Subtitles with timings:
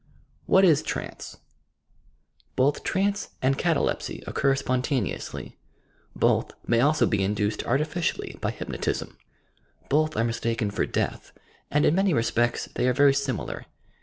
[0.47, 1.37] WHAT IS "trance"!
[2.55, 5.59] Both Trance and Catalepsy occur spontaneously;
[6.15, 9.15] both may also be induced artificially by hypnotism.
[9.89, 11.33] Both are mistaken for death,
[11.69, 13.67] and in many respects they are very similar.